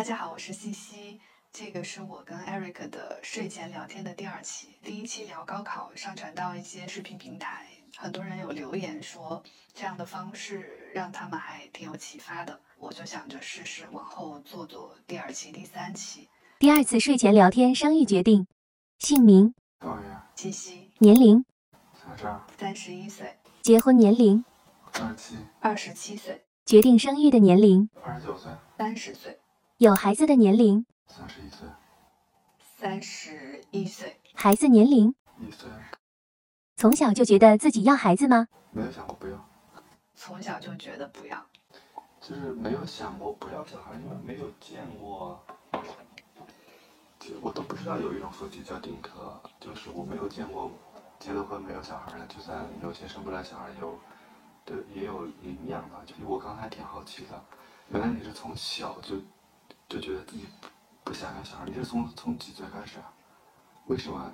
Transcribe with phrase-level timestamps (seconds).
[0.00, 1.20] 大家好，我是西西。
[1.52, 4.68] 这个是我跟 Eric 的睡前聊天的第二期。
[4.82, 7.66] 第一期聊高考，上传到一些视频平台，
[7.98, 9.42] 很多人有留言说
[9.74, 12.58] 这样的方式让他们还挺有启发的。
[12.78, 16.30] 我就想着试试往后做做第二期、第三期。
[16.58, 18.46] 第二次睡前聊天，生育决定，
[18.98, 21.44] 姓名、导演七夕，年龄、
[21.92, 24.42] 小张，三十一岁，结婚年龄、
[24.94, 29.38] 二十七，二十七岁，决定生育的年龄、二十九岁，三十岁，
[29.80, 31.66] 有孩子的年龄、三十一岁，
[32.76, 35.14] 三十一岁，孩子年龄。
[35.38, 35.70] 一岁，
[36.76, 38.46] 从小就觉得自己要孩子吗？
[38.72, 39.48] 没有想过不要，
[40.14, 41.46] 从小就觉得不要。
[42.20, 45.42] 就是没有想过不要小孩，因为没有见过，
[47.18, 50.70] 就我都不知道有一种夫妻叫丁克，就是我没有见过
[51.18, 53.98] 结了婚没有小孩的，就算有些生不来小孩有，
[54.62, 57.42] 对也有领养的，就是我刚才挺好奇的，
[57.88, 59.16] 原来你是从小就
[59.90, 60.46] 就觉得自己
[61.02, 63.12] 不想要小孩，你是从从几岁开始啊？
[63.86, 64.32] 为什么？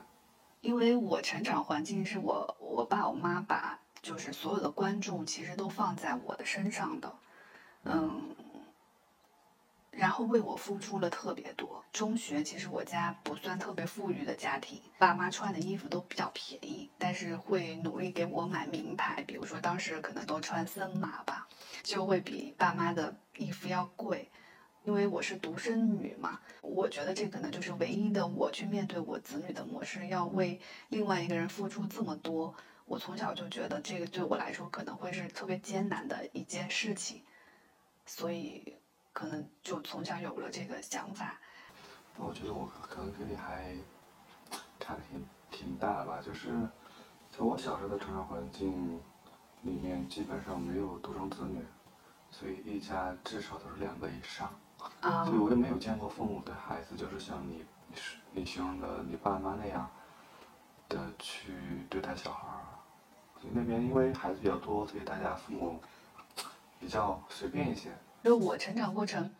[0.61, 7.15] 因为我成长环境是我我爸我妈把就是所有的关注其实都放在我的身上的，
[7.85, 8.37] 嗯，
[9.91, 11.83] 然后为我付出了特别多。
[11.91, 21.48] 中学其实我家不算特别富裕的家庭，爸妈穿的衣服都比较便宜，但是会努力给我买名牌，比如说当时可能都穿森马吧，
[21.83, 24.31] 就会比爸妈的衣服要贵。
[24.87, 32.55] 因为我是独生女嘛，我觉得这可能就是唯一的我去面对我子女的模式，要为另外一个人付出这么多。
[32.84, 37.20] 我从小就觉得这个对我来说可能会是特别艰难的一件事情，
[38.07, 38.77] 所以
[39.12, 41.37] 可能就从小有了这个想法。
[42.17, 43.75] 我觉得我可能跟你还
[44.79, 46.48] 差的挺挺大的吧，就是
[47.29, 49.01] 在我小时候的成长环境
[49.62, 51.61] 里面，基本上没有独生子女，
[52.31, 54.57] 所以一家至少都是两个以上，
[55.01, 57.65] 啊、所以我也没有见过父母对孩子就是像你
[58.33, 59.89] 你形容的你爸妈那样
[60.89, 61.53] 的去
[61.89, 62.65] 对待小孩儿。
[63.41, 65.79] 所以那边因为孩子比较多，所以大家父母
[66.80, 67.91] 比较随便一些。
[68.24, 69.30] 就我成长过程，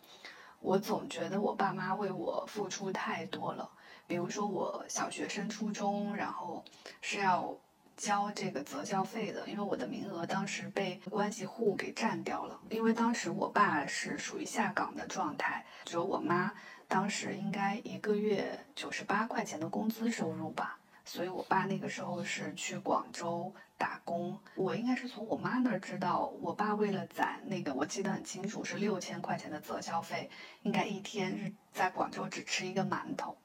[0.59, 3.69] 我总觉得我爸妈为我付出太多了。
[4.05, 6.63] 比如说我小学升初中，然后
[7.01, 7.53] 是要
[7.97, 12.57] 交这个择校费的，因为我的名额当时被关系户给占掉了。
[12.69, 16.53] 因为当时我爸是属于下岗的状态，只有我妈
[16.87, 20.79] 当时应该一个月九十八块钱的工资收入吧。
[21.03, 30.29] 所以我爸那个时候是去广州打工，我应该是从我妈那儿知道，我爸为了攒那个，我记得很清楚是六千块钱的择校费，
[30.63, 33.37] 应该一天是在广州只吃一个馒头，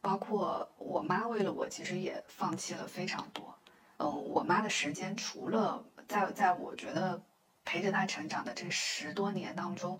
[0.00, 3.54] 包括我妈为了我，其实也放弃了非常多。
[4.02, 7.20] 嗯，我妈的时间除了在在我觉得
[7.66, 9.98] 陪着她成长的这十多年当中，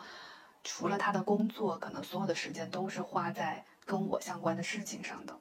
[0.64, 5.38] 除了她的工作，可能所有的时间都是花在跟我相关的事情上的。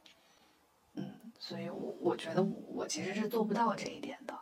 [0.96, 4.38] 嗯，所以我我觉得我其实是做不到这一点的。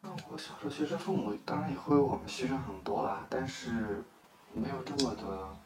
[0.00, 4.04] 那我小时候其实父母当然也会为我们牺牲很多啦，但是
[4.52, 5.56] 没有这么的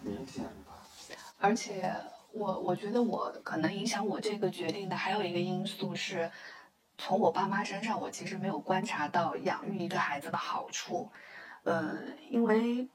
[0.00, 0.82] 明显吧。
[1.38, 1.94] 而且
[2.34, 6.30] 我我觉得我可能影响我这个决定的还有一个因素是，
[6.98, 11.08] 从我爸妈身上，我其实没有观察到养育一个孩子的好处。
[11.62, 11.96] 呃，
[12.28, 12.88] 因为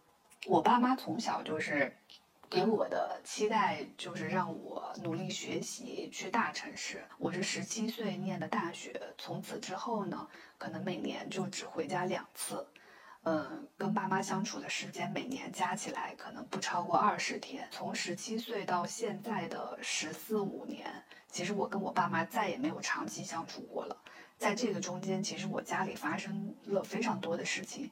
[0.46, 1.96] 我爸妈从小就是
[2.50, 7.02] 给我的期待就是让我努力学习，去大城市。
[7.18, 12.68] 我是十七岁念的大学，从此之后呢，可能每年就只回家两次。
[13.24, 17.68] 嗯，跟爸妈相处的时间每年加起来可能不超过二十天。
[17.70, 23.98] 从十七岁到现在的十四五年，其实我跟我爸妈再也没有长期相处过了。
[24.38, 27.92] 在这个中间，其实我家里发生了非常多的事情，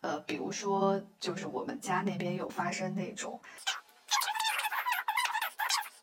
[0.00, 3.40] 呃，比如说就是我们家那边有发生那种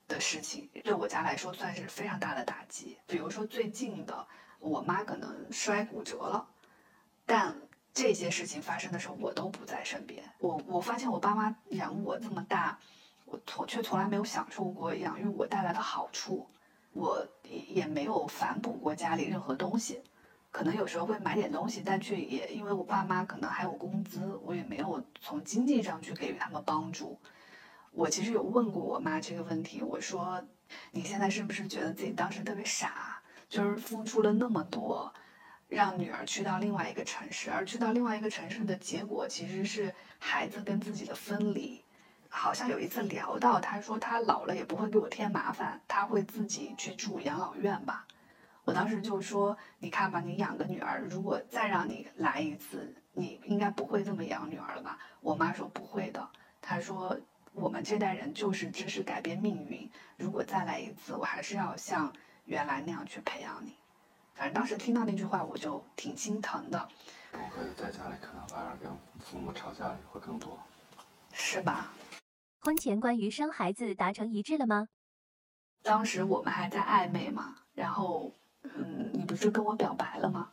[0.09, 2.97] 的事情，对我家来说算是非常大的打击。
[3.07, 4.27] 比如说最近的，
[4.59, 6.45] 我妈可能摔骨折了，
[7.25, 7.55] 但
[7.95, 10.22] 这些事情发生的时候，我都不在身边。
[10.39, 12.78] 我我发现我爸妈养我这么大，
[13.23, 16.46] 我从却从来没有享受过养育我带来的好处，
[16.91, 20.02] 我也没有反哺过家里任何东西。
[20.52, 27.17] 可能有时候会买点东西，但却也因为我爸妈可能还有工资，我也没有从经济上去给予他们帮助。
[27.91, 30.43] 我其实有问过我妈这个问题，我说
[30.91, 35.14] 你现在是不是觉得自己当时特别傻，就是付出了那么多？
[35.67, 41.84] 让女儿去到另外一个城市，而去到另外一个城市的结果其实是孩子跟自己的分离。
[42.29, 48.06] 好像有一次聊到，他说他老了也不会给我添麻烦，他会自己去住养老院吧。
[48.66, 55.00] 我当时就说，你看吧，你养个女儿，如果再让你来一次，你应该不会这么养女儿了吧？
[55.22, 56.28] 我妈说不会的，
[56.62, 57.17] 她说
[57.53, 62.12] 我们这代人就是知识改变命运，如果再来一次，我还是要像
[62.44, 63.76] 原来那样去培养你。
[64.35, 66.87] 反正当时听到那句话，我就挺心疼的，
[67.32, 70.59] 我会在家里可能反而跟父母吵架也会更多。
[71.32, 71.93] 是吧？
[72.59, 74.90] 婚前关于生孩子达成一致了吗？
[75.82, 78.32] 当时我们还在暧昧嘛，然后，
[78.64, 80.52] 嗯，你不是跟我表白了吗？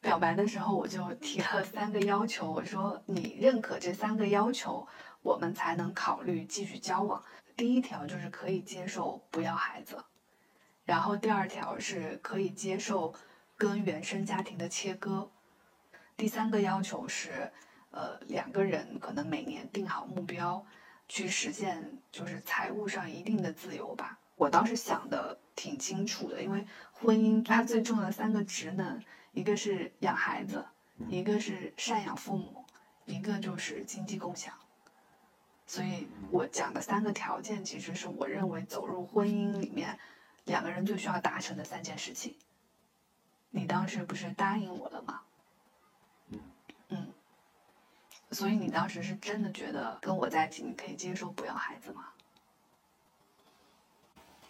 [0.00, 4.86] 表白的时候我就提了三个要求，我说你认可这三个要求，
[5.22, 7.22] 我们才能考虑继续交往。
[7.56, 10.02] 第一条就是可以接受不要孩子，
[10.90, 13.14] 然后第二条是可以接受
[13.56, 15.30] 跟原生家庭的切割，
[16.16, 17.52] 第三个要求是，
[17.92, 20.66] 呃，两个人可能每年定好目标，
[21.06, 24.18] 去实现就是财务上一定的自由吧。
[24.34, 29.00] 我当时想的挺清楚的，因为婚姻它最重要的三个职能，
[29.30, 30.66] 一个是养孩子，
[31.08, 32.64] 一个是赡养父母，
[33.04, 34.52] 一个就是经济共享。
[35.66, 39.96] 所以我讲的三个条件，其实是我认为走入婚姻里面
[40.44, 42.36] 两个人最需要达成的三件事情。
[43.50, 45.20] 你当时不是答应我了吗？
[46.28, 46.40] 嗯
[46.88, 47.12] 嗯。
[48.32, 52.04] 所以你当时是真的觉得跟我在一起，你可以接受不要孩子吗？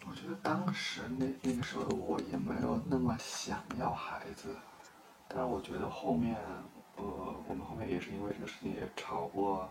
[0.06, 4.56] 我觉得当时那那个时候的我也没有那么想要孩子，
[5.28, 6.36] 但是我觉得后面，
[6.96, 7.04] 呃，
[7.46, 9.70] 我们后面也是因为这个事情也吵过，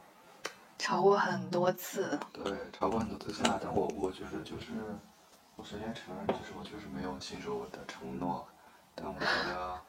[0.77, 2.19] 吵过很多次。
[2.31, 3.59] 对，吵过很多次架。
[3.61, 4.71] 但我我觉得就是，
[5.59, 8.47] 我首先承认，就是我确实没有信守我的承诺，
[8.95, 9.81] 但我觉得，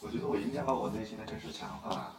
[0.00, 2.16] 我觉得我应该把我内心的真实想法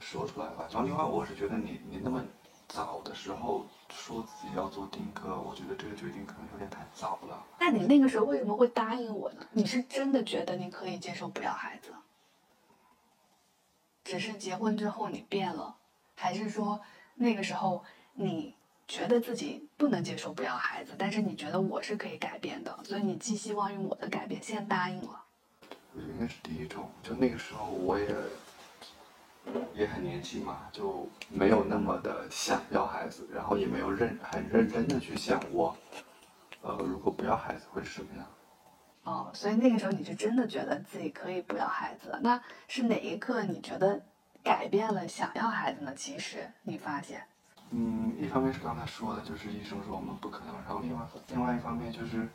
[0.00, 0.66] 说出来吧。
[0.70, 2.24] 然后另外，我是觉得你你那么
[2.68, 7.44] 早的时候说自己要做丁克，我觉得这个决定可能有点太早了。
[7.60, 9.46] 那你那个时候为什么会答应我呢？
[9.52, 11.92] 你是真的觉得你可以接受不要孩子，
[14.04, 15.76] 只是结婚之后你变了，
[16.14, 16.80] 还是说
[17.16, 17.84] 那个时候
[18.14, 18.54] 你
[18.88, 25.24] 觉得自己不能接受不要孩子，但是你觉得我是可以改变的，所以你寄希望于我的改变，先答应了？
[25.94, 28.06] 我应该是第一种，就那个时候我也
[29.74, 35.76] 也很年轻嘛，就没有那么的想要孩子，然后也没有认很认真的去想过，
[36.62, 38.26] 呃，如果不要孩子会是什么样。
[39.04, 44.00] 哦，所以那个时候你是真的觉得自己可以不要孩子，那是哪一刻你觉得
[44.42, 45.94] 改变了想要孩子呢？
[45.94, 47.22] 其实你发现，
[47.70, 52.28] 嗯，一方面是刚才说的，就是医生说我们不可能，然后另外另外一方面就是，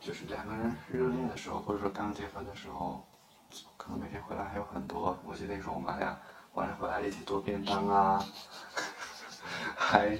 [0.00, 3.04] 就是两个人热恋的时候，或者说刚结婚的时候，
[3.76, 6.18] 可能每天回来还有很多，我记得那时候我们俩
[6.54, 8.24] 晚上回来一起做便当啊，
[9.76, 10.18] 还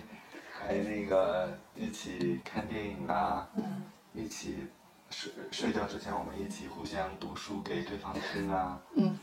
[0.53, 3.83] 还那个一起看电影啊，嗯
[4.15, 4.69] 一起
[5.09, 9.19] 睡睡觉之前我们一起互相读书给对方听啊，嗯。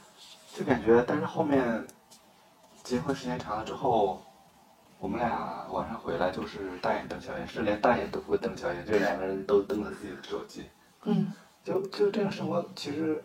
[0.52, 1.86] 就感觉，但是后面
[2.84, 4.22] 结婚时间长了之后，
[5.00, 10.70] 我们俩晚上回来就是大眼瞪小眼，是连大眼都不会瞪小眼，就两个人都瞪着自己的手机，
[11.04, 11.32] 嗯
[11.64, 13.24] 就就这样生活其实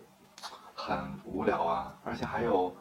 [0.74, 2.74] 很无聊啊，而且还有，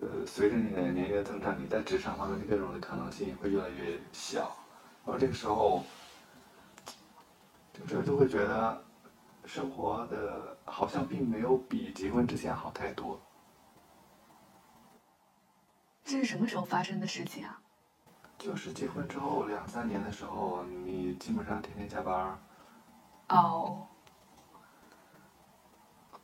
[0.00, 4.50] 呃，随着你的年龄的增长，你在职场方面的各种的可能性也会越来越小，
[5.04, 5.84] 然后这个时候，
[7.74, 8.82] 这个时候就会觉得
[9.44, 13.20] 生活的好像并没有比结婚之前好太多。
[16.04, 17.61] 这是什么时候发生的事情啊？
[18.42, 22.38] 就是结婚之后两三年的时候，你基本上天天加班儿，
[23.28, 23.86] 哦，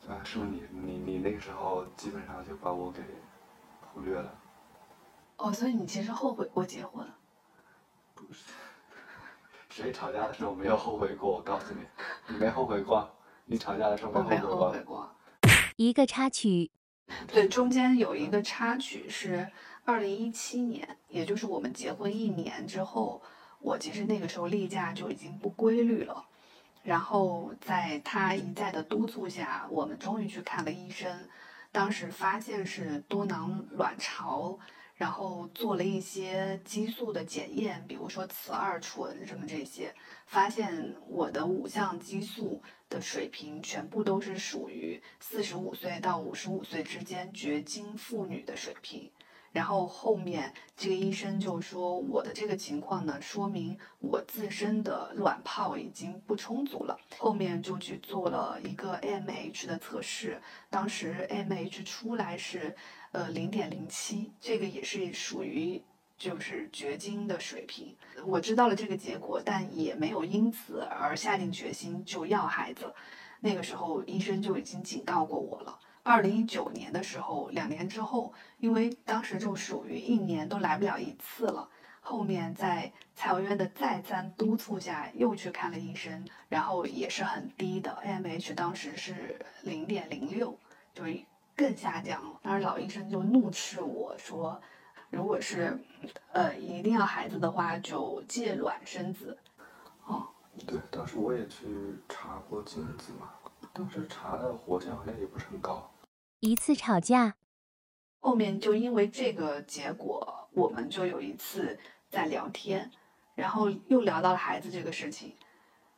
[0.08, 3.00] 啊，是不是你你你那个时候基本上就把我给
[3.80, 4.34] 忽略了？
[5.36, 7.06] 哦，所以你其实后悔过结婚？
[8.16, 8.50] 不是，
[9.70, 11.36] 谁吵架的时候没有后悔过？
[11.36, 11.86] 我告诉你，
[12.26, 13.08] 你没后悔过，
[13.44, 14.80] 你吵架的时候没后没后悔过悔。
[14.80, 15.14] 过。
[15.76, 16.72] 一个插曲，
[17.28, 19.48] 对，中间有一个插曲是
[19.88, 23.22] 二零一七年，也就是我们结婚一年之后，
[23.58, 26.26] 我其实那个时候例假就已经不规律了。
[26.82, 31.26] 然后在他一再的督促下，我们终于去看了医生，
[31.72, 34.58] 当时发现是多囊卵巢，
[34.94, 39.94] 然后做了一些激素的检验，比如说雌二醇什么这些，
[40.26, 49.10] 发现我的五项激素的水平全部都是属于四十五岁到五十五岁之间绝经妇女的水平。
[49.58, 56.96] 然后后面这个医生就说，我的这个情况呢，说明我自身的卵泡已经不充足了。
[57.18, 62.76] 后面就去做了一个 AMH 的测试，当时 AMH 出来是
[63.10, 65.82] 呃零点零七，这个也是属于
[66.16, 67.96] 就是绝经的水平。
[68.24, 72.94] 我知道了这个结果，但也没有因此而下定决心就要孩子。
[73.40, 75.80] 那个时候医生就已经警告过我了。
[76.02, 81.68] 二零一九年的时候，两年之后，因为当时就属于一年都来不了一次了。
[82.00, 90.58] 后面在蔡文渊的再三督促下，又去看了医生，然后也是很低的，AMH 当时是零点零六，
[90.94, 91.04] 就
[91.54, 92.40] 更下降了。
[92.42, 94.58] 当时老医生就怒斥我说，
[95.10, 95.78] 如果是
[96.32, 99.36] 呃一定要孩子的话，就借卵生子。
[100.06, 100.26] 哦，
[100.66, 101.66] 对，当时我也去
[102.08, 103.34] 查过精子嘛，
[103.78, 105.88] 当时查的活性好像也不是很高。
[106.40, 107.36] 一次吵架，
[108.18, 111.78] 后面就因为这个结果，我们就有一次。
[112.10, 112.90] 在聊天，
[113.34, 115.34] 然后又聊到了孩子这个事情，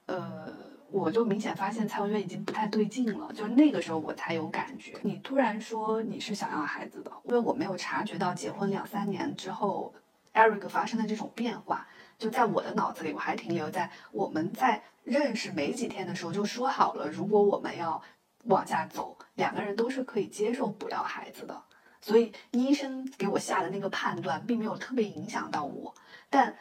[0.07, 0.53] 呃，
[0.91, 4.99] 我就明显发现蔡文渊已经不太对劲了，就是那个时候我才有感觉。
[5.03, 9.95] 你突然说你是想要孩子的，因为我没有察觉到结婚两三年之后
[10.35, 11.87] ，Eric 发生的这种变化，
[12.19, 18.01] 就在我的脑子里，我还停留在我们在认识没几天的时候就说好了，如果我们要
[18.45, 21.63] 往下走，两个人都是可以接受不要孩子的。
[22.01, 25.95] 所以医生给我下的那个判断并没有特别影响到我，
[26.31, 26.57] 但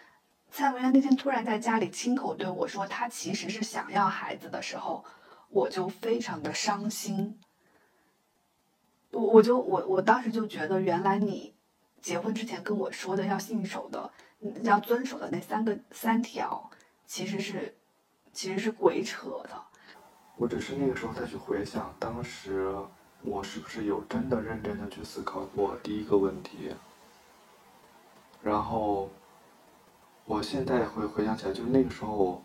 [0.52, 5.06] 蔡文渊那天突然在家里亲口对我说他其实是想要孩子的时候，
[5.50, 7.40] 我就非常的伤心。
[9.12, 11.56] 我我就我我当时就觉得，原来你
[12.02, 14.12] 结婚之前跟我说的要信守的、
[14.64, 16.70] 要遵守的那三个三条，
[17.06, 17.76] 其实是
[18.34, 19.62] 其实是鬼扯的。
[20.38, 22.74] 我只是那个时候再去回想当时。
[23.22, 26.74] 我是不是有真的认真的去思考过第一个问题？
[28.42, 29.10] 然后，
[30.24, 32.42] 我现在回回想起来，就是那个时候，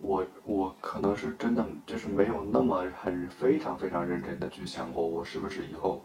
[0.00, 6.02] 我我可能是真的就是没有那么很非常非常认真的去想过，我是不是以后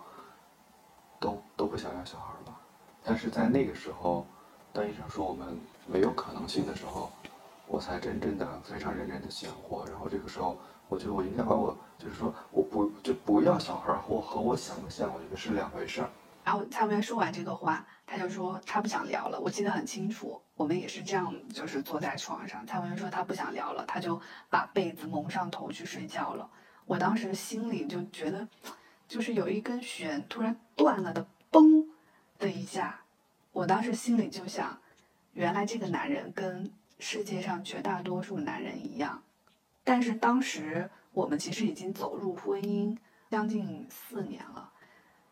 [1.20, 2.56] 都都不想要小孩了。
[3.04, 4.28] 但是在那个时候，
[4.72, 7.12] 当医生说我们没有可能性的时候，
[7.68, 9.86] 我才真正的非常认真的想过。
[9.88, 10.58] 然后这个时候。
[10.88, 16.10] 我觉得我应该把我，就是说，我不就不要小孩儿，和和我想的像，我觉得是两回事儿。
[16.44, 19.40] 然后蔡文渊说完这个话，他就说他不想聊了。
[19.40, 22.64] 我记得很清楚，我们也是这样，就是坐在床上。
[22.68, 26.48] 蔡文渊说他不想聊了，他就把被子蒙上头去睡觉了。
[26.86, 28.48] 我当时心里就觉得，
[29.08, 31.88] 就是有一根弦突然断了的，嘣
[32.38, 33.02] 的一下。
[33.54, 34.78] 我当时心里就想，
[35.34, 39.24] 原来这个男人跟世界上绝大多数男人一样。
[39.84, 42.98] 但是当时我们其实已经走入婚姻
[43.30, 44.72] 将近四年了，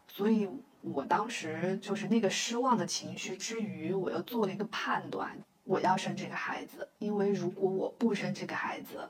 [0.07, 0.49] 所以
[0.81, 9.09] 我当时就是那个失望的情绪之余，我又做了一个判断：我要生这个孩子，因为如果我不生这个孩子，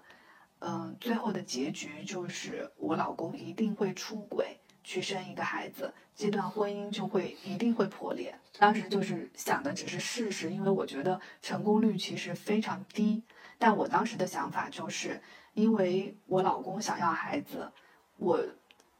[0.59, 8.33] 嗯，最后的结局就是我老公一定会出轨去生一个孩子，这段婚姻就会一定会破裂。
[8.59, 13.23] 当时就是想的只是试试，因为我觉得成功率其实非常低。
[13.57, 15.21] 但我当时的想法就是，
[15.53, 17.71] 因为我老公想要孩子，
[18.17, 18.39] 我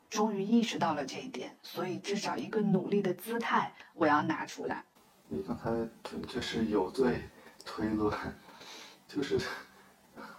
[0.09, 4.83] 终于意识到了这一点，所以至少一个努力的姿态我要拿出来。
[5.27, 5.69] 你刚才
[6.03, 7.21] 纯粹是有罪
[7.65, 8.15] 推论，
[9.07, 9.39] 就是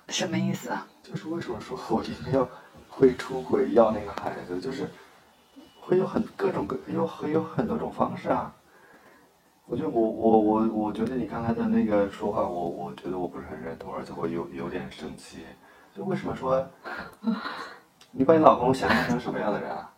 [0.09, 0.87] 什么意思啊？
[1.03, 2.49] 就是为什么说我一定要
[2.89, 4.89] 会出轨要那个孩子，就是
[5.87, 8.55] 会有很各种各有很有很多种方式啊。
[9.67, 15.45] 我觉得我我我我觉得你刚才的那个说话，我我觉得我不是很认同，而且我有有点生气。
[15.95, 16.67] 就为什么说
[18.11, 19.91] 你把你老公想象成什么样的人啊？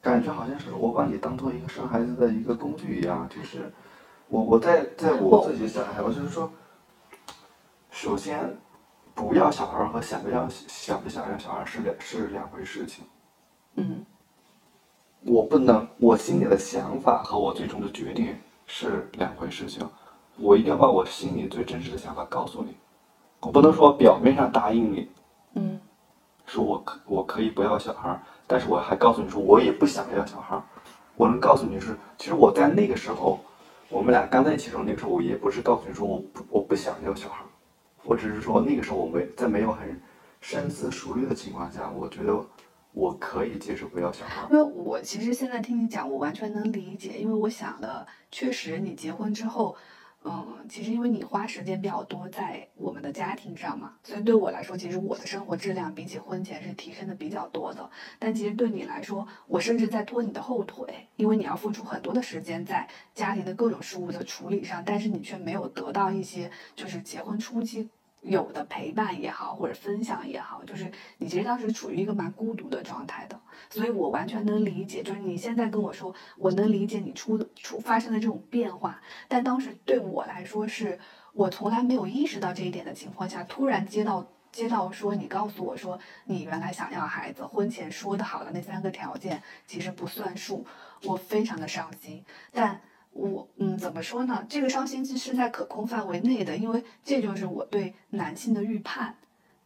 [0.00, 3.28] 感觉好像是我把你当做一个生孩子的一个工具一样。
[3.28, 3.70] 就是
[4.28, 6.50] 我我在在我自己想，我就是说，
[7.90, 8.56] 首先
[9.14, 13.04] 不要小孩和想不要想不想要小孩是两是两回事情。
[13.74, 14.04] 嗯。
[15.22, 18.34] 我不能，我心里的想法和我最终的决定
[18.66, 19.86] 是两回事情。
[20.38, 22.74] 我一定要把我心里最真实的想法告诉你，
[23.40, 25.10] 我不能说表面上答应你，
[25.56, 25.78] 嗯，
[26.46, 30.58] 说我可我可以不要小孩，但是我还告诉你说我也不想要小孩。
[31.16, 33.38] 我能告诉你是，其实我在那个时候，
[33.90, 37.44] 我们俩刚在一起的时候，那个时候我也不是告诉你说我不我不想要小孩，
[38.04, 40.00] 我只是说那个时候我没在没有很
[40.40, 42.42] 深思熟虑的情况下，我觉得。
[42.92, 49.76] 我可以接受不要小孩，因为我其实现在听你讲，我完全能理解，因为我想的确实，你结婚之后，
[50.24, 57.88] 嗯，其实因为你花时间比较多在我们的家庭上嘛，所以对我来说，其实我的生活质量比起婚前是提升的比较多的。
[58.18, 67.88] 但其实对你来说，我甚至在拖你的后腿，因为你要付出很多的时间在家庭的各种事务的处理上，但是你却没有得到一些就是结婚初期。
[68.20, 75.02] 有的陪伴也好，或者分享也好，就是你其实当时处于一个蛮孤独的状态的，所以我完全能理解。
[75.02, 80.98] 就是你现在跟我说，我能理解你出出发生的这种变化，但当时对我来说，是
[81.32, 90.66] 我从来没有意识到这一点的情况下，突然接到接到说你告诉我说你原来想要孩子，婚前说的好的那三个条件其实不算数，
[91.04, 92.24] 我非常的伤心。
[92.52, 92.80] 但
[93.12, 94.46] 我嗯怎么说呢？
[94.48, 99.16] 这个伤心是在可控范围内的，因为这就是我对男性的预判。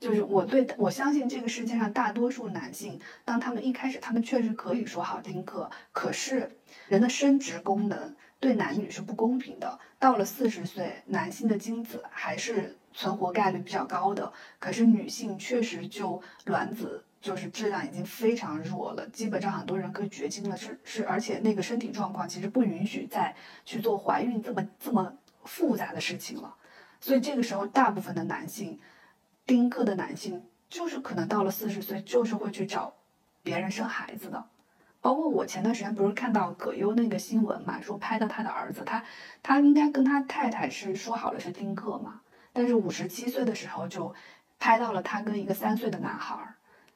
[0.00, 6.58] 就是我对我相信这个世界上大多数男性，当他们一开始，他们确实可以说好丁克，可是
[6.88, 9.78] 人的生殖功能对男女是不公平的。
[9.98, 25.10] 到了四十岁，男性的精子还是存活概率比较高的，可是女性确实就卵子就是质量已经非常弱了，基本上很多人可以绝经了，是是，而且那个身体状况其实不允许再去做怀孕这么这么
[25.44, 26.54] 复杂的事情了，
[27.00, 28.78] 所以这个时候大部分的男性。
[29.46, 32.94] 丁克的男性就是可能到了四十岁，就是会去找
[33.42, 34.44] 别人生孩子的。
[35.02, 39.04] 包括我前段时间不是看到葛优那个新闻嘛，说拍到他的儿子，他
[39.42, 42.22] 他应该跟他太太是说好了是丁克嘛，
[42.54, 44.14] 但是五十七岁的时候就
[44.58, 46.54] 拍到了他跟一个三岁的男孩儿，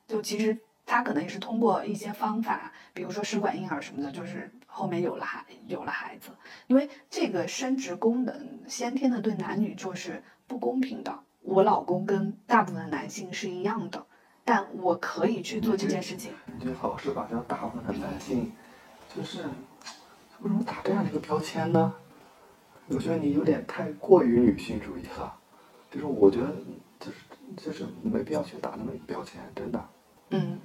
[0.08, 6.30] 就其实他可能也是通过一些方法，比如说试管婴儿什么的，就是后面有了孩有了孩子，
[6.66, 11.20] 因为这个生殖功能先天的对男女就是不公平的。
[11.42, 14.06] 我老公跟大部分男性是一样的，
[14.44, 16.32] 但我可以去做这件事情。
[16.46, 18.50] 你这老是把这大部分的男性，
[19.14, 19.42] 就是
[20.40, 21.94] 为什么打这样的一个标签呢？
[22.88, 25.34] 我觉得你有点太过于女性主义了。
[25.90, 26.54] 就是我觉得，
[27.00, 27.16] 就是
[27.56, 29.88] 就是没必要去打那么一个标签，真的。
[30.30, 30.60] 嗯。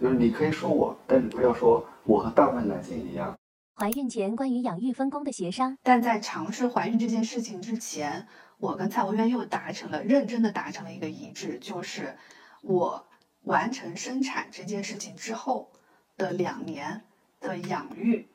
[0.00, 3.38] 就是你可以说我，但你不要说我和大部分男性一样。
[3.76, 8.26] 怀孕前关于养育分工的协商，但在尝试怀孕这件事情之前。
[8.58, 12.18] 我跟蔡文渊又达成了认真的达成了一个一致，就是
[12.60, 13.06] 我
[13.44, 15.70] 完成生产这件事情之后
[16.18, 17.00] 的两年
[17.40, 18.28] 的养育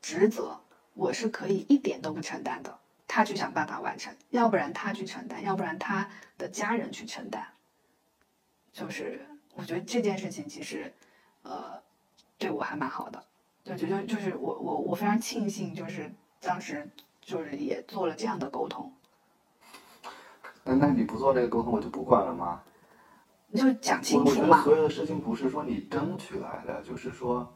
[0.00, 0.60] 职责，
[0.94, 6.08] 我是可以一点都不承担的，他去想办法完成，要不然他去承担，要不然他
[6.38, 7.44] 的家人去承担。
[8.72, 10.92] 就是我觉得这件事情其实，
[11.42, 11.80] 呃，
[12.38, 13.24] 对我还蛮好的，
[13.64, 18.92] 就觉得就是我我我非常庆幸，就是当时就是也做了这样的沟通。
[20.64, 22.62] 那那你不做这个沟通，我就不管了吗？
[23.48, 24.30] 你就讲清楚嘛。
[24.30, 27.54] 我觉得所有的事情不是说你争取来的，就是说，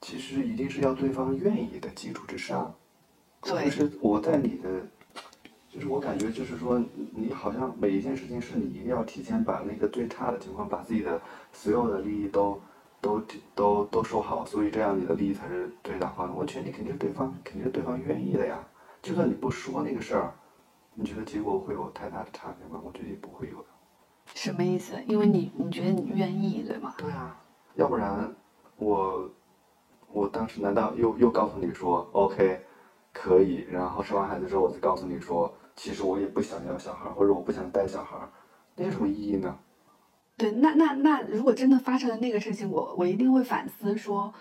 [0.00, 2.74] 其实一定是要对方愿意的基础之上。
[3.42, 3.66] 对。
[3.66, 4.68] 就是我在你的，
[5.72, 6.78] 就是我感觉就是说，
[7.14, 11.18] 你好像每一件事情是你一定要提前把那个最差的情况，把自己的
[11.50, 12.60] 所有的利益都
[13.00, 13.22] 都
[13.54, 16.32] 都都收好，所以这样你的利益才是最大化的。
[16.32, 18.62] 我觉得你肯定是对方，肯定是对方愿意的呀。
[19.00, 20.34] 就算你不说那个事儿。
[20.94, 22.78] 你觉得结果会有太大的差别吗？
[22.84, 23.64] 我觉得也不会有的。
[24.34, 24.92] 什么意思？
[25.06, 26.92] 因为你你觉得你愿意，对吗？
[26.98, 27.34] 对啊，
[27.76, 28.30] 要不然
[28.76, 29.30] 我
[30.12, 32.60] 我当时难道又又告诉你说 OK
[33.10, 38.16] 可以，然后生完孩子之后我再告诉你说，其实我也不想要小孩，或者我不想带小孩，
[38.76, 39.58] 那有什么意义呢？
[40.36, 44.32] 对，那那那如果真的发生了那个事情，我我一定会反思说。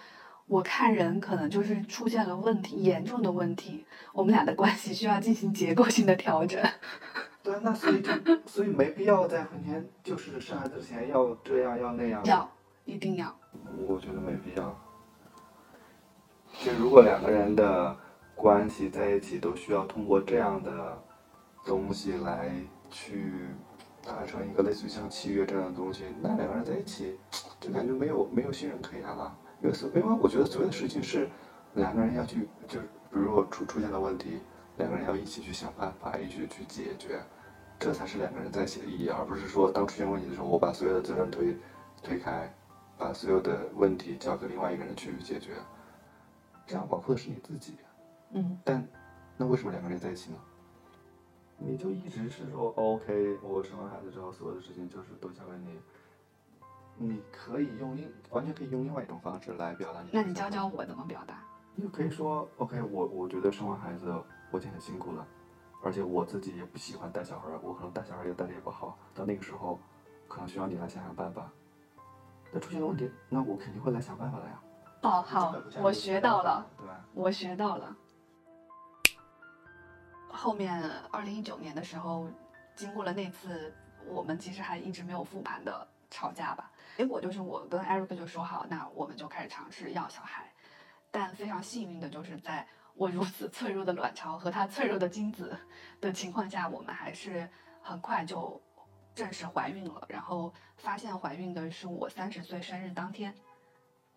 [0.47, 6.61] 我看人可能就是出现了问题，严重的问题，我们俩的关系需要进行结构性的调整。
[7.41, 8.11] 对，那所以就
[8.45, 12.21] 所以没必要在婚前就是生孩子之前要这样要那样。
[12.25, 12.51] 要，
[12.83, 13.33] 一定要。
[13.87, 14.77] 我觉得没必要。
[16.59, 17.95] 就如果两个人的
[18.35, 21.01] 关系在一起都需要通过这样的
[21.65, 22.51] 东西来
[22.89, 23.47] 去
[24.03, 27.19] 达成一个类似于像契约这样的东西，那两个人在一起
[27.59, 29.37] 就感觉没有没有信任可言了。
[29.61, 31.29] 因为所，因为我觉得所有的事情是
[31.75, 34.39] 两个人要去，就是比如说出出现了问题，
[34.77, 37.21] 两个人要一起去想办法，一起去解决，
[37.77, 41.55] 这才是两个人在一起的意义，而不是说当出现问题的时候，我把所有的责任推
[42.01, 42.51] 推开，
[42.97, 45.51] 把所有的问题交给另外一个人去解决，
[46.65, 47.77] 这样保护的是你自己。
[48.31, 48.57] 嗯。
[48.63, 48.83] 但
[49.37, 50.37] 那为什么两个人在一起呢？
[51.63, 55.79] 你就一直是说 OK，我生完孩子之后，所有的事情就是都交给你。
[56.97, 60.09] 你可以用另完全可以用另外一种方式来表达你。
[60.11, 61.43] 那你教教我怎么表达？
[61.75, 64.13] 你可以说，OK，我我觉得生完孩子
[64.51, 65.25] 我已经很辛苦了，
[65.83, 69.79] 而且我自己也不喜欢带小孩，我可能带小孩也带的也不好，到那个时候，
[70.27, 71.49] 可能需要你来想想办法。
[72.51, 74.61] 那出现了问题，那我肯定会来想办法的呀。
[75.03, 77.05] 哦，好，我学到了，对吧？
[77.13, 77.95] 我学到了。
[80.41, 82.27] 后面二零一九年的时候，
[82.75, 83.71] 经过了那次
[84.07, 86.71] 我们其实还一直没有复盘的吵架吧。
[86.97, 90.51] 结果就是我跟 Eric 就说好，那我们就开始尝试要小孩。
[91.11, 95.55] 但非常幸运的就是在我如此脆弱的卵巢和他脆弱的精子
[95.99, 97.47] 的情况下，我们还是
[97.79, 98.59] 很快就
[99.13, 100.03] 正式怀孕了。
[100.09, 103.31] 然后发现怀孕的是我三十岁生日当天。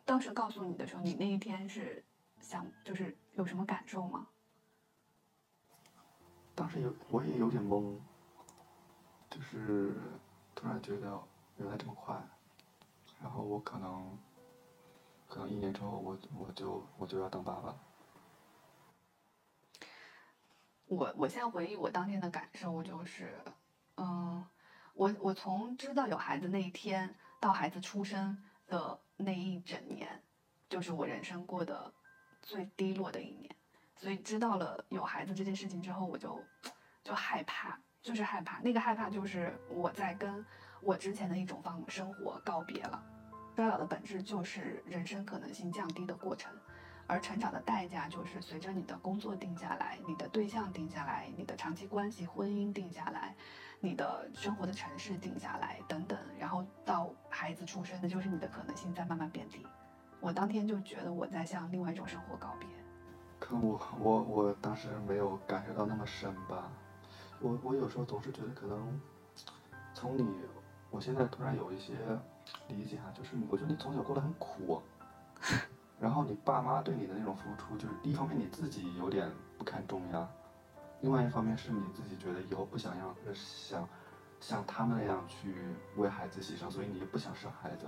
[0.06, 2.02] 当时告诉你的时候，你那一天是
[2.40, 4.26] 想就是有什么感受吗？
[6.54, 7.98] 当时有我也有点懵，
[9.30, 9.94] 就是。
[10.56, 11.20] 突然觉得
[11.56, 12.16] 原来这么快，
[13.20, 14.16] 然后我可能
[15.28, 17.80] 可能一年之后我我就我就要当爸爸了。
[20.86, 23.34] 我我现在回忆我当天的感受就是，
[23.96, 24.46] 嗯，
[24.94, 30.22] 我我从知道有孩子那一天到孩子出生的那一整年，
[30.68, 31.92] 就是我人生过的
[32.42, 33.54] 最低落的一年。
[34.04, 36.38] 所以知道了有孩子这件事情之后，我就
[37.02, 38.60] 就害怕，就是害怕。
[38.60, 40.44] 那个害怕就是我在跟
[40.82, 43.02] 我之前的一种方生活告别了。
[43.56, 46.52] 衰老的本质就是人生可能性降低的过程。
[47.06, 53.34] 而成长的代价就是随着你的工作定下来，你的对象定下来，你的长期关系、婚姻定下来，
[53.80, 59.66] 你的生活的城市定下来等等，然后到孩子出生，那就是你的可能性在慢慢变低。
[60.20, 62.68] 我当天就觉得我在向另外一种生活告别。
[63.44, 66.70] 可能我我我当时没有感受到那么深吧。
[67.40, 68.98] 我我有时候总是觉得可能
[69.92, 70.26] 从你，
[70.90, 71.92] 我现在突然有一些
[72.68, 74.80] 理解哈，就是我觉得你从小过得很苦。
[76.00, 80.26] 然后你爸妈对你的那种付出，就是第一方面你自己有点不堪重压，
[81.02, 83.86] 另外一方面是你自己觉得以后不想让想
[84.40, 85.54] 像他们那样去
[85.96, 87.84] 为孩子牺牲，所以你也不想生孩子。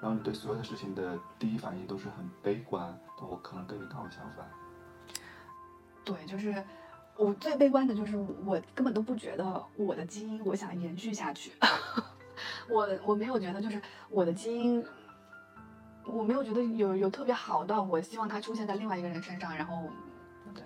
[0.00, 4.46] 然后你对所有的事情的第一反应都是很悲观，但我可能跟你刚好相反。
[6.04, 6.64] 对，就是
[7.16, 11.52] 我最悲观的就是我根本都不觉得我的基因我想延续下去，
[12.68, 14.84] 我我没有觉得就是我的基因。
[16.04, 19.88] 我没有觉得有有特别好到我希望它出现在另外一个人身上，然后，
[20.52, 20.64] 对，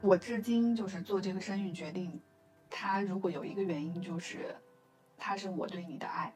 [0.00, 2.20] 我至今就是做这个生育决定，
[2.68, 4.56] 它如果有一个原因就是，
[5.16, 6.34] 它是我对你的爱。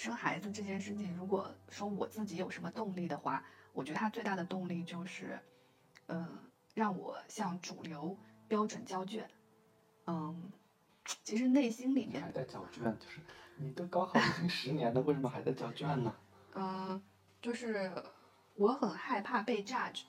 [0.00, 5.38] 生孩子这件事情，如果说我自己有什么动力的话，我觉得它最大的动力就是，
[6.06, 6.26] 嗯。
[6.72, 9.28] 让我向主流标准交卷，
[10.06, 10.50] 嗯，
[11.24, 13.20] 其实内心里面还在交卷，就是
[13.56, 16.14] 你都高考已经十年了，为什么还在交卷呢？
[16.54, 17.02] 嗯，
[17.42, 17.92] 就是
[18.54, 20.02] 我很害怕被 judge，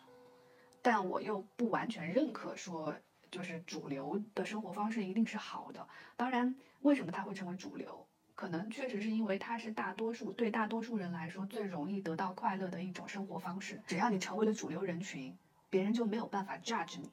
[0.83, 2.95] 但我又不完全认可说，
[3.31, 5.85] 就是主流的生活方式一定是好的。
[6.15, 8.07] 当然，为什么它会成为主流？
[8.41, 13.79] 可能确实是因为它是大多数对大多数人来说最容易得到快乐的一种生活方式。
[13.85, 15.31] 只要你成为了主流人群。
[15.69, 17.11] 别人就没有办法 judge 你。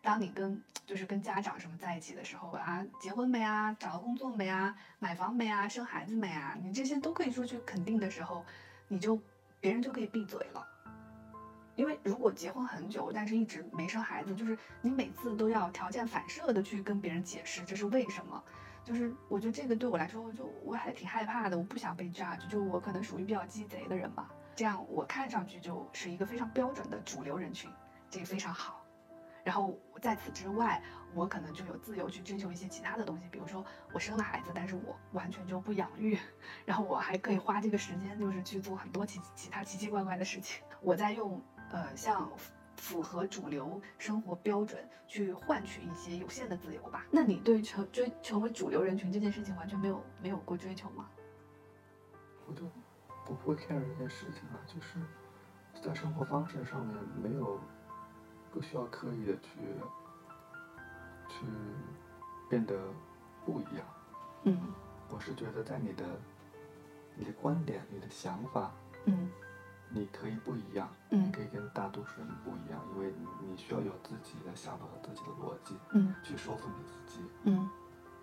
[0.00, 8.42] 当你跟就是跟家长什么在一起的时候啊，结婚没啊，找到工作没啊，买房没啊，生孩子没啊，你这些都可以说去肯定的时候，
[8.88, 9.20] 你就
[9.60, 10.66] 别人就可以闭嘴了。
[11.76, 18.42] 因为如果结婚很久，但是一直没生孩子，就是你每次都要条件反射的去跟别人解释这是为什么。
[18.84, 24.30] 就是我觉得这个对我来说，就我还挺害怕的，我不想被 judge，就我可能属于比较鸡贼的人吧。
[24.54, 27.70] 这样我看上去就是一个非常标准的主流人群。
[28.10, 28.84] 这个非常好，
[29.42, 30.82] 然后在此之外，
[31.14, 33.64] 我可能就有自由去追求一些其他的东西，比如说
[33.94, 36.18] 我生了孩子，但是我完全就不养育，
[36.66, 40.62] 然后我还可以花这个时间，就是去做很多其其他奇奇怪怪的事情。
[40.82, 41.40] 我在用
[41.70, 42.30] 呃像
[42.76, 47.06] 符合主流生活标准去换取一些有限的自由吧。
[47.10, 51.08] 那你对成追成为主流人群这件事情完全没有没有过追求吗？
[52.46, 52.62] 我就
[53.24, 54.98] 不会 care 这件事情啊，就是
[55.82, 57.60] 在生活方式上面没有。
[58.54, 59.48] 不需要刻意的去
[61.26, 61.46] 去
[62.50, 62.78] 变得
[63.46, 63.86] 不一样。
[64.42, 64.60] 嗯，
[65.08, 66.04] 我是觉得在你的
[67.16, 68.70] 你的观点、你的想法，
[69.06, 69.30] 嗯，
[69.94, 73.12] 你可以不一样，嗯，可以跟大多数人不一样，因为
[73.46, 77.68] 你需要有自己的想法和自己的逻辑，嗯，去说服你自己，嗯。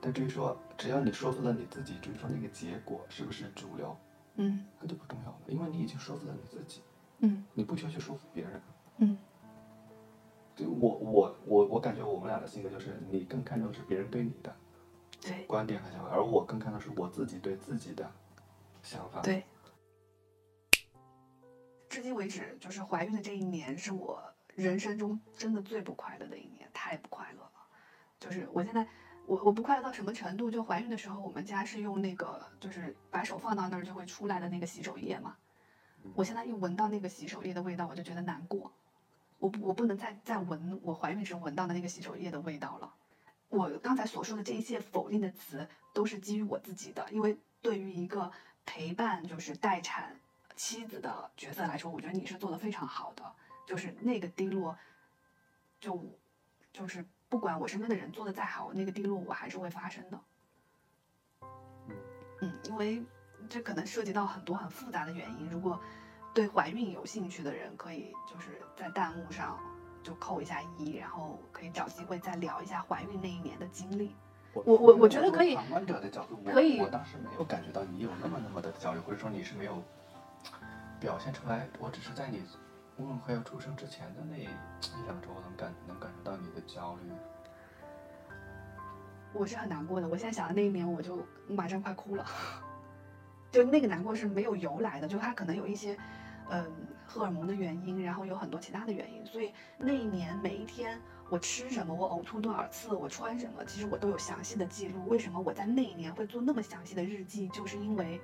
[0.02, 3.96] 但至于说，只要你说服了你自己，至于说那个结果是不是主流，
[4.36, 6.82] 嗯，那就不重要了，因为你已经说服了你自己，
[7.20, 8.62] 嗯，你不需要去说服别人，
[8.98, 9.18] 嗯。
[10.62, 14.54] 我我我我感觉我们俩的性格就是，你更看重是别人对你的
[15.22, 18.10] 对观点和想法，而我更看重是我自己对自己的
[18.84, 19.22] 想法。
[19.22, 19.44] 对。
[22.00, 24.24] 至今为止，就是怀孕的这一年是我
[24.56, 27.52] 人生中真的最不快乐的一年，太不快乐了。
[28.18, 28.88] 就是我现在，
[29.26, 30.50] 我我不快乐到什么程度？
[30.50, 35.36] 就怀孕的时候，我们家是用那个，就是把手放到那儿就会出来的那个洗手液嘛。
[36.16, 38.72] 我现在一闻到那个洗手液的味道，我就觉得难过。
[39.38, 42.94] 我不我不能再再闻我怀孕时闻到的那个洗手液的味道了。
[43.50, 48.32] 我刚才所说的这一切否定的词都是基于我自己的，因为对于一个
[48.66, 50.18] 陪伴就是待产
[50.60, 53.24] 妻子的角色来说，我觉得你是做的非常好的。
[53.66, 54.78] 就是那个低落，
[55.80, 56.04] 就
[56.74, 60.20] 就是不管我身边的人做的再好，那个低落我还是会发生的。
[62.42, 63.02] 嗯，因为
[63.48, 65.50] 这可能涉及到很多很复杂的原因。
[65.50, 65.80] 如果
[66.34, 69.58] 对怀孕有兴趣的人，可以就是在弹幕上
[70.04, 74.14] 就扣一下一，然后可以找机会再聊一下怀孕那一年的经历。
[74.52, 79.82] 我我我觉得可以旁观者的角度，我可以我当时没有感觉到你有那么那么的焦虑，或者说你是没有
[81.00, 81.68] 表现出来。
[81.80, 82.44] 我只是在你
[82.98, 84.48] 温文快要出生之前的那一
[85.06, 87.12] 两周，能感能感受到你的焦虑。
[89.34, 90.08] 我是很难过的。
[90.08, 92.26] 我现在想到那一年，我就马上快哭了。
[93.52, 95.98] 就那个难过是没有由来的，就它可能有一些，
[96.50, 96.66] 嗯，
[97.08, 99.26] 荷尔蒙的原因，然后有很多其他的原因。
[99.26, 105.08] 所以那一年每一天我吃什么，我呕吐多少次，我穿什么，其实我都有详细的记录。
[105.08, 107.48] 为什么我在那一年会做那么详细的日记？
[107.50, 108.22] 就是因为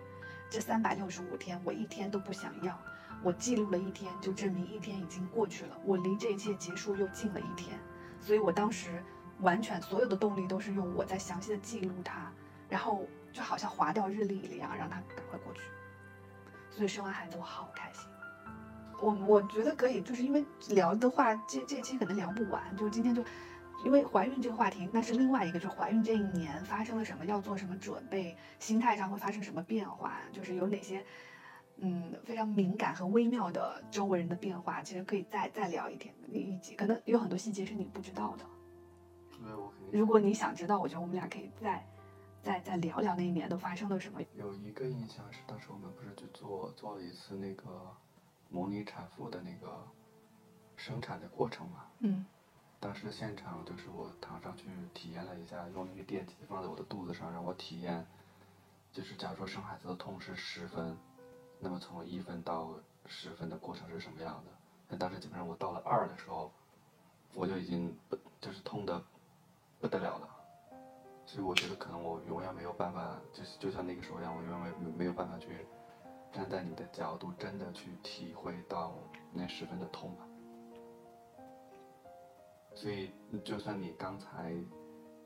[0.49, 2.77] 这三百六十五天，我一天都不想要。
[3.23, 7.79] 我记录了一天，就证明一天已经过去了，我离这一切结束又近了一天。
[8.19, 9.03] 所以我当时
[9.39, 12.31] 完全所有的动力都是用我在详细的记录它，
[12.69, 15.61] 然后就好像划掉日历一样，让它赶快过去。
[16.69, 18.07] 所以生完孩子我好开心。
[19.01, 23.23] 我我觉得可以，就是因为聊的话，这这期可能聊不完，就今天就。
[23.85, 31.05] 因为怀孕这个话题，那是另外一个，就是怀孕这一年发生了什么，要做什么准备，心态上会发生什么变化，就是有哪些，
[31.77, 38.45] 嗯，非常敏感和微妙的周围人的变化，其实可以再再聊一点一集，可能有很多细节是你不知道的。
[39.31, 41.85] 对，我肯定如果你想知道，我觉得我们俩可以再
[42.41, 44.19] 再再聊聊那一年都发生了什么。
[44.33, 47.95] 有一个印象是，当时我们不是去做做了一次那个
[48.49, 49.87] 模拟产妇的那个
[50.75, 51.85] 生产的过程嘛？
[51.99, 52.25] 嗯
[52.79, 58.05] 当时现场就是我躺上去体验了一下，用一个电极放在我的肚子上，让我体验，
[58.91, 60.95] 就是假如说生孩子的痛是十分，
[61.59, 62.69] 那么从一分到
[63.07, 64.51] 十分的过程是什么样的？
[64.87, 66.51] 但当时基本上我到了二的时候，
[67.33, 69.01] 我就已经不就是痛的
[69.79, 70.29] 不得了了，
[71.25, 75.65] 所以我觉得可能我永远没有办法，就是就像那个时候一样，我永远没没有办法去
[76.31, 78.93] 站在你的角度，真的去体会到
[79.33, 80.15] 那十分的痛。
[82.75, 83.09] 所以，
[83.43, 84.53] 就算你刚才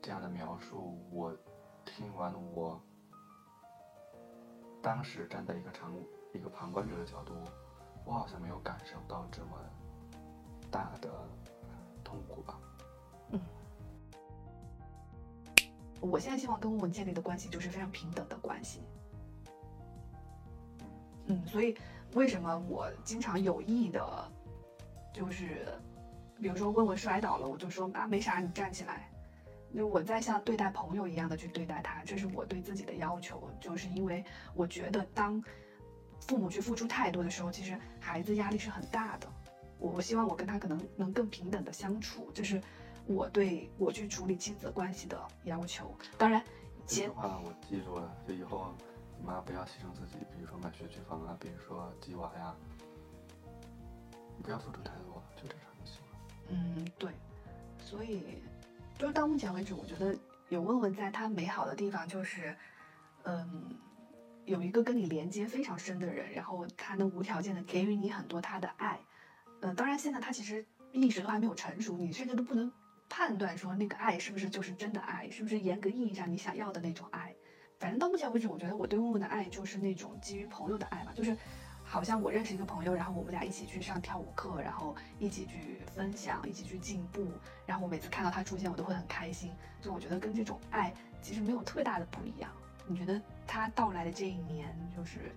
[0.00, 1.36] 这样的描述，我
[1.84, 2.80] 听完我
[4.80, 5.92] 当时站在一个旁
[6.32, 7.34] 一个旁观者的角度，
[8.04, 9.50] 我好像没有感受到这么
[10.70, 11.10] 大的
[12.04, 12.58] 痛苦吧。
[13.32, 13.40] 嗯
[16.00, 18.80] 我现在希望跟问问建立的关系就是非常平等的关系。
[21.26, 21.76] 嗯，所以
[22.14, 24.32] 为什么我经常有意的，
[25.12, 25.78] 就是
[26.40, 29.10] 比如说问我摔倒了，我就说啊没啥，你站起来。
[29.72, 33.48] 那我在像对待朋友一样的去对待他，这是我对自己的要求。
[33.60, 34.24] 就是因为
[34.54, 35.40] 我觉得当
[36.20, 39.28] 父母去付出太多的时候，其实孩子压力是很大的。
[39.78, 42.60] 我我希望我跟他可能能更平等的相处，这是
[43.06, 45.94] 我对我去处理亲子关系的要求。
[46.18, 46.42] 当然，
[46.86, 48.74] 前这句话我记住了，就以后
[49.18, 52.54] 你妈不要牺牲自己，比如说买学区房啊，比如说鸡娃呀，
[54.36, 55.19] 你不要付出太多。
[56.50, 57.10] 嗯，对，
[57.78, 58.22] 所以
[58.98, 60.14] 就是到目前为止，我觉得
[60.48, 62.56] 有问问在他美好的地方就是，
[63.22, 63.74] 嗯，
[64.44, 68.98] 有一个跟你连接非常深的人，然后他能无条件的给予你很多他的爱。
[69.60, 72.72] 嗯，当然现在他其实意识都还没有成熟，你甚至都不能
[73.08, 77.34] 判断说那个爱是不是就是真的爱，是不是严格意义上你想要的那种爱。
[77.78, 81.36] 反正到目前为止，我觉得我对问问的爱就是那种基于朋友的爱吧，就是
[81.90, 87.26] 好像我认识一个朋友，然后我们俩一起去上跳舞课，然后一起去分享，一起去进步，
[87.66, 89.50] 然后我每次看到他出现，我都会很开心。
[89.82, 92.48] 就我觉得跟这种爱其实没有特别大的不一样。
[92.86, 95.34] 你觉得他到来的这一年，就是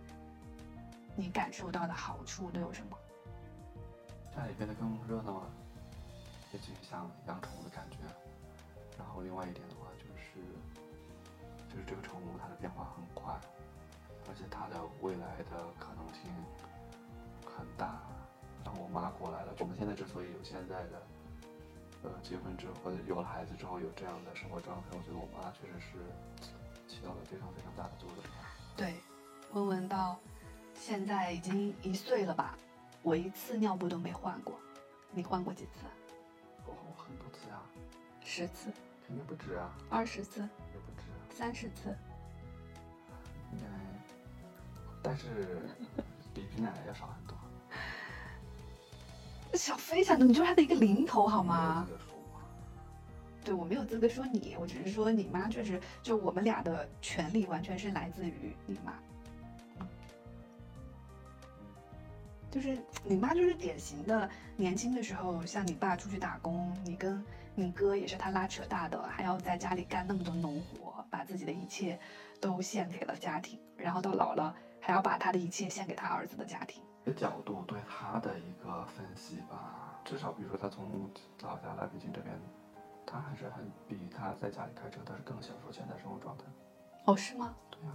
[1.15, 2.95] 你感受到的好处都有什么？
[4.35, 5.49] 家里变得更热闹了，
[6.51, 7.97] 也就像养宠物的感觉。
[8.95, 10.39] 然后另外一点的话就是，
[11.67, 13.33] 就是这个宠物它的变化很快，
[14.27, 16.31] 而且他的未来的可能性
[17.45, 18.01] 很大。
[18.63, 21.01] 然后我妈过来了，我们现在之所以有现在的，
[22.03, 25.97] 呃，结婚之后有了孩子之后有这样的生活状态，我觉得我妈确实是
[26.87, 28.17] 起到了非常非常大的作用。
[28.77, 28.95] 对，
[29.51, 30.17] 温文到
[30.73, 32.57] 现在已经一岁了吧，
[33.01, 34.57] 我一次尿布都没换过，
[35.11, 35.85] 你换过几次？
[36.65, 37.61] 我换过很多次啊，
[38.23, 38.71] 十次、
[39.05, 41.19] 肯定不止啊，二十次、也不止啊。
[41.29, 41.93] 三十次。
[43.51, 43.65] 应该，
[45.03, 45.25] 但是
[46.33, 47.37] 比平奶奶要少很多。
[49.53, 51.85] 小飞想的，你就是他的一个零头好吗
[53.45, 58.93] 对我没有资格说你，我只是说你妈确实，就我们俩的权利完全是来自于你妈。
[62.49, 67.21] 就是你妈就是典型的年轻的时候，像你爸出去打工，你跟
[67.53, 71.99] 你哥也是他拉扯大的，还要在家里干那么多农活，把自己的一切
[72.39, 76.83] 都献给了家庭，然后到老了还要把他的一切献给他儿子的家庭。
[77.05, 79.97] 的角度对他的一个分析吧。
[80.03, 81.09] 至少比如说他从
[81.41, 82.37] 老家来北京这边，
[83.05, 86.43] 他还是很比他在家里开车，他是更享受现在生活状态。
[87.05, 87.55] 哦，是吗？
[87.71, 87.93] 对呀、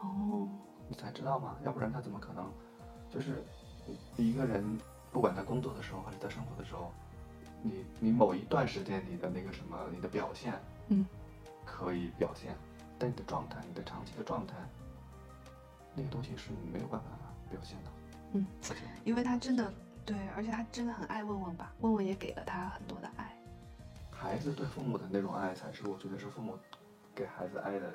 [0.00, 0.46] 哦，
[0.88, 1.56] 你才知道吗？
[1.64, 2.52] 要不然他怎么可能？
[3.08, 3.42] 就是
[4.18, 4.78] 一个人，
[5.10, 6.92] 不管在工作的时候还是在生活的时候，
[7.62, 10.52] 你你某一段时间你的那个什么，你的表现，
[10.88, 11.06] 嗯，
[11.64, 12.54] 可以表现，
[12.98, 14.54] 但你的状态，你的长期的状态，
[15.94, 17.06] 那个东西是没有办法
[17.50, 17.90] 表现的。
[18.32, 18.46] 嗯
[19.04, 19.72] 因为他真的
[20.04, 23.36] 对，而且他真的很爱问问吧，问问也给了他很多的爱。
[24.10, 26.56] 孩子对父母的那种爱，才是我觉得是父母
[27.14, 27.92] 给孩子爱的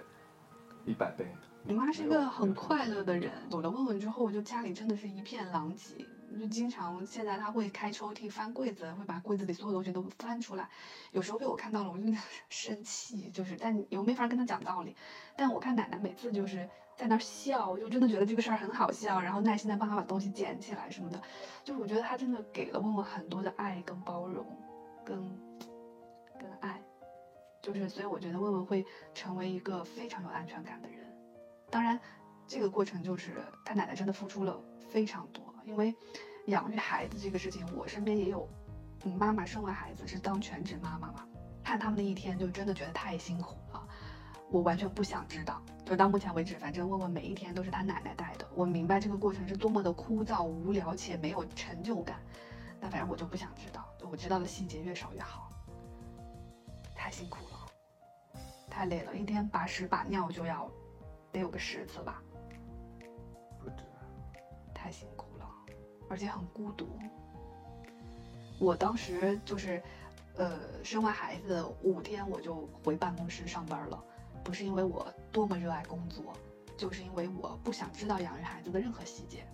[0.85, 1.27] 一百倍。
[1.63, 6.05] 你妈是一个很快乐的人，有了问问之后，就家里真的是一片狼藉。
[6.39, 10.69] 就经常现在她会开抽屉、翻柜子，会把柜子里所有东西都翻出来。
[11.11, 12.03] 有时候被我看到了，我就
[12.49, 14.95] 生气，就是但又没法跟她讲道理。
[15.37, 21.21] 但我看奶奶每次就是在那儿笑，我就真的觉得这个事儿很好笑，然后耐心的帮她把东西捡起来什么的。
[21.63, 24.45] 就是我觉得她真的给了问问很多的爱跟包容，
[25.03, 25.17] 跟
[26.39, 26.81] 跟爱。
[27.61, 30.99] 就是所以我觉得问问会成为一个非常有安全感的人。
[31.71, 31.99] 当然，
[32.47, 35.93] 这个过程就是他奶奶真的付出了非常多，因为
[36.45, 38.47] 养育孩子这个事情，我身边也有，
[39.17, 41.27] 妈妈生完孩子是当全职妈妈嘛，
[41.63, 43.87] 看他们的一天就真的觉得太辛苦了，
[44.51, 45.59] 我完全不想知道。
[45.85, 52.19] 就到目前为止，反正问问每一天都是他奶奶带的，我明白这个过程是多么的枯燥、无聊且没有成就感，
[52.81, 55.47] 但反正我就不想知道，我知道的细节越少越好。
[56.95, 60.67] 太辛苦了，太累了，一天把屎把尿就要
[61.31, 62.19] 得有个十次吧，
[63.59, 63.83] 不止，
[64.73, 65.47] 太辛苦了，
[66.09, 66.87] 而且很孤独。
[68.57, 69.83] 我当时就是，
[70.35, 74.03] 呃，生完孩子五天我就回办公室上班了，
[74.43, 76.31] 不是因为我多么热爱工作，
[76.77, 79.45] 就是因为我不想知道养育孩子的任何细节。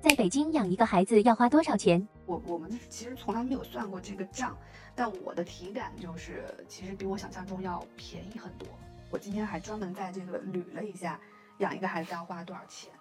[0.00, 2.04] 在北京养一个孩子要花多少钱？
[2.26, 4.58] 我我们其实从来没有算过这个账，
[4.96, 8.66] 但我的体感就是，其实比我想象中要便宜很多。
[9.08, 11.20] 我今天还专门在这个捋了一下，
[11.58, 12.92] 养一个孩子要花多少钱，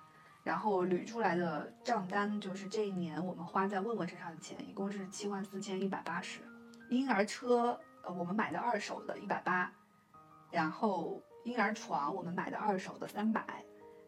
[0.44, 6.42] 然后捋出来的账单就是这一年我们花在问问身上的钱，一共是七万四千一百八十。
[6.92, 9.74] 婴儿车，呃，我们买的二手的一百八，
[10.52, 13.44] 然后婴儿床我们买的二手的三百，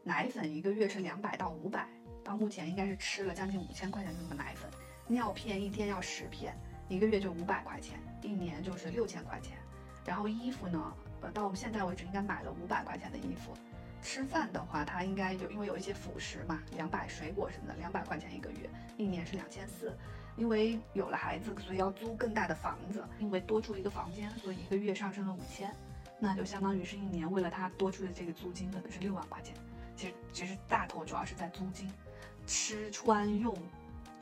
[0.04, 1.88] 奶粉一个月是两百到五百，
[2.24, 4.70] 到目前应该是吃了将近五千块钱的奶粉。
[5.08, 6.56] 尿片一天要十片，
[6.88, 9.58] 一个月就五百块钱，一年就是六千块钱。
[10.06, 13.52] 然后衣服呢，呃，到我们现在为止应该买了五百块钱的衣服。
[14.00, 19.98] 吃饭的话，它应该有，因为有一些辅食嘛，两百水果什么的，两百块钱一个月，一年是两千四。
[20.36, 25.74] 因为有了孩子，所以要租更大的房子，因为多住一个房间，所以一个月上升了五千，
[26.24, 29.54] 那就相当于是一年为了他多出的这个租金可能是六万块钱。
[29.94, 31.92] 其实其实大头主要是在租金，
[32.48, 33.54] 吃穿用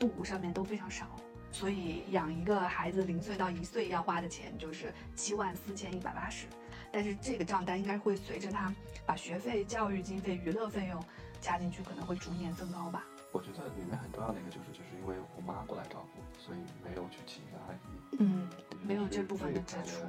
[0.00, 1.06] 度上面都非常少，
[1.52, 6.48] 所以养一个孩子零岁到一岁要花的钱就是七万四千一百八十，
[6.90, 8.74] 但是这个账单应该会随着他
[9.06, 11.00] 把学费、教育经费、娱乐费用
[11.40, 13.06] 加进去，可能会逐年增高吧。
[13.30, 18.16] 我觉得里面很重要的一个就是，就是因为我妈过来照顾，所以没有去请一个阿姨。
[18.18, 18.50] 嗯，
[18.82, 20.02] 没有这部分的支出。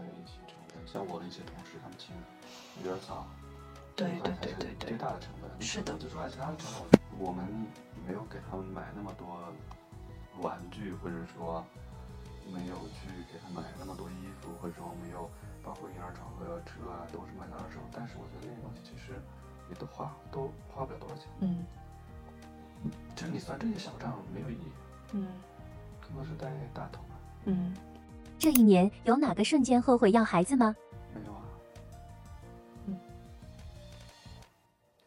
[0.85, 2.15] 像我的一些同事，他们请
[2.83, 3.25] 育儿早，
[3.95, 5.49] 对对对对对最大的成本。
[5.61, 7.45] 是的就说其他的成本，我们
[8.07, 9.25] 没有给他们买那么多
[10.41, 11.63] 玩具，或者说
[12.51, 15.29] 没有去给他买那么多衣服，或者说没有
[15.63, 17.79] 包括婴儿床和车啊，都是买的二手。
[17.91, 19.13] 但是我觉得那些东西其实
[19.69, 21.27] 也都花都花不了多少钱。
[21.39, 21.65] 嗯
[23.15, 24.71] 其实你算这些小账没有意义，
[25.13, 25.27] 嗯
[26.01, 27.15] 更多是带大头嘛。
[27.45, 27.73] 嗯，
[28.43, 30.75] 这一年有哪个瞬间后悔要孩子吗？
[31.15, 31.43] 没有啊，
[32.87, 32.99] 嗯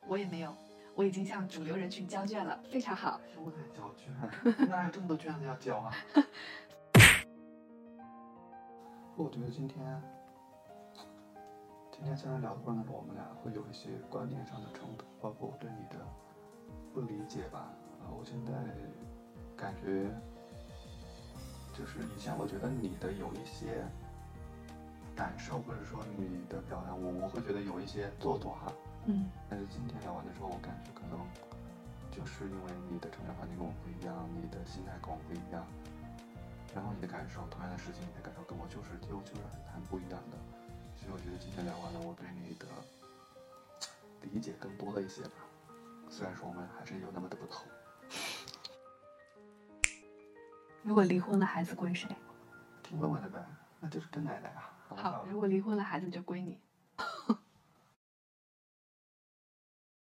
[0.08, 0.50] 我也没有，
[0.94, 3.20] 我已经向主流人群交卷了，非常好。
[3.36, 4.10] 又在交卷，
[4.70, 5.92] 哪有这么多卷子要交啊？
[9.16, 10.02] 我觉得今天，
[11.92, 16.02] 今天虽然聊多了，我们俩会有一些观念上的冲突，包括我对你的
[16.94, 17.70] 不理解吧。
[18.00, 18.52] 啊，我现在
[19.54, 20.10] 感觉，
[21.76, 23.84] 就是以前我觉得你的有一些
[25.14, 28.72] 感受，或者说你的表达，我我会觉得有一些做作哈。
[29.04, 31.20] 嗯但是今天聊完的时候，我感觉可能
[32.10, 35.62] 就是因为你的成长环境跟我不一样，你的心态跟我不一样，
[36.74, 40.36] 然后你的感受，同样的事情，你的感受跟我就是就就是很很不一样的，
[40.96, 42.64] 所以我觉得今天聊完了，我对你的
[44.32, 45.44] 理解更多了一些吧。
[46.08, 47.62] 虽然说我们还是有那么的不同，
[50.86, 52.08] 如果离婚了，孩子归谁？
[52.80, 53.44] 听问问的呗，
[53.80, 54.70] 那就是跟奶奶啊。
[54.94, 56.60] 好，如果离婚了，孩子就归你。